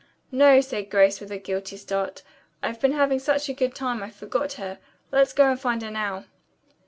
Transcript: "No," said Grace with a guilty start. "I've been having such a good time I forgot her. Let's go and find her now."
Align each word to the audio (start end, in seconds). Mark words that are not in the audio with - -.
"No," 0.31 0.61
said 0.61 0.89
Grace 0.89 1.21
with 1.21 1.31
a 1.31 1.37
guilty 1.37 1.77
start. 1.77 2.23
"I've 2.63 2.81
been 2.81 2.93
having 2.93 3.19
such 3.19 3.47
a 3.49 3.53
good 3.53 3.75
time 3.75 4.01
I 4.01 4.09
forgot 4.09 4.53
her. 4.53 4.79
Let's 5.11 5.31
go 5.31 5.51
and 5.51 5.59
find 5.61 5.83
her 5.83 5.91
now." 5.91 6.25